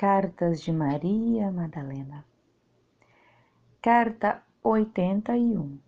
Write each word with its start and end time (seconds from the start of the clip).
Cartas 0.00 0.62
de 0.62 0.72
Maria 0.72 1.52
Madalena. 1.52 2.24
Carta 3.82 4.42
81. 4.62 5.78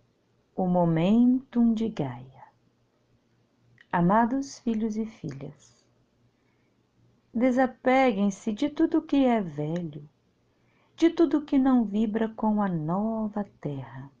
O 0.55 0.67
Momentum 0.67 1.73
de 1.73 1.89
Gaia. 1.89 2.43
Amados 3.91 4.59
filhos 4.59 4.97
e 4.97 5.07
filhas, 5.07 5.83
desapeguem-se 7.33 8.53
de 8.53 8.69
tudo 8.69 9.01
que 9.01 9.25
é 9.25 9.41
velho, 9.41 10.07
de 10.95 11.09
tudo 11.09 11.41
que 11.41 11.57
não 11.57 11.83
vibra 11.83 12.29
com 12.29 12.61
a 12.61 12.67
nova 12.67 13.43
terra. 13.59 14.11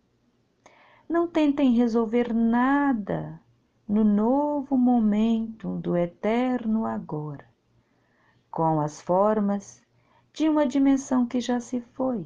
Não 1.07 1.27
tentem 1.27 1.71
resolver 1.75 2.33
nada 2.33 3.39
no 3.87 4.03
novo 4.03 4.75
momento 4.75 5.77
do 5.77 5.95
eterno 5.95 6.83
agora, 6.83 7.52
com 8.53 8.79
as 8.79 9.01
formas 9.01 9.81
de 10.31 10.47
uma 10.47 10.67
dimensão 10.67 11.25
que 11.25 11.41
já 11.41 11.59
se 11.59 11.81
foi. 11.81 12.23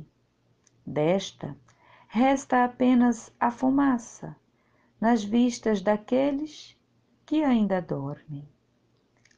Desta, 0.86 1.58
resta 2.10 2.66
apenas 2.66 3.32
a 3.40 3.50
fumaça 3.50 4.36
nas 5.00 5.24
vistas 5.24 5.82
daqueles 5.82 6.78
que 7.26 7.46
ainda 7.46 7.82
dormem. 7.82 8.46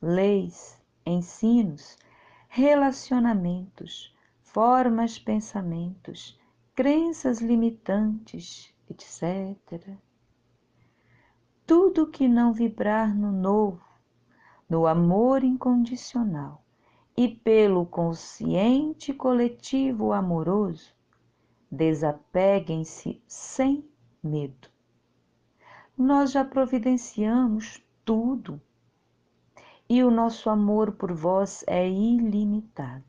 Leis, 0.01 0.81
ensinos, 1.05 1.95
relacionamentos, 2.47 4.11
formas, 4.41 5.19
pensamentos, 5.19 6.39
crenças 6.73 7.39
limitantes, 7.39 8.73
etc. 8.89 9.95
Tudo 11.67 12.07
que 12.07 12.27
não 12.27 12.51
vibrar 12.51 13.15
no 13.15 13.31
novo, 13.31 13.85
no 14.67 14.87
amor 14.87 15.43
incondicional, 15.43 16.63
e 17.19 17.27
pelo 17.27 17.85
consciente 17.85 19.13
coletivo 19.13 20.13
amoroso, 20.13 20.95
desapeguem-se 21.69 23.21
sem 23.27 23.85
medo. 24.23 24.69
Nós 25.97 26.31
já 26.31 26.45
providenciamos 26.45 27.83
tudo 28.05 28.61
e 29.89 30.01
o 30.01 30.09
nosso 30.09 30.49
amor 30.49 30.93
por 30.93 31.11
vós 31.11 31.61
é 31.67 31.89
ilimitado. 31.89 33.03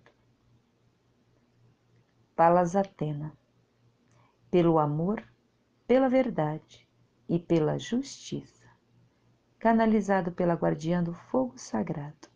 Palas 2.34 2.74
Atena, 2.74 3.32
pelo 4.50 4.80
amor, 4.80 5.22
pela 5.86 6.08
verdade 6.08 6.84
e 7.28 7.38
pela 7.38 7.78
justiça, 7.78 8.66
canalizado 9.56 10.32
pela 10.32 10.54
Guardiã 10.54 11.00
do 11.00 11.14
Fogo 11.14 11.56
Sagrado, 11.56 12.28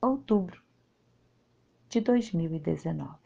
outubro 0.00 0.62
de 1.92 2.00
2019. 2.00 3.20